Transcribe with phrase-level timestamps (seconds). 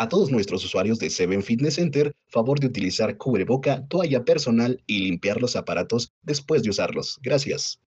[0.00, 5.00] A todos nuestros usuarios de Seven Fitness Center, favor de utilizar cubreboca, toalla personal y
[5.00, 7.18] limpiar los aparatos después de usarlos.
[7.20, 7.78] Gracias.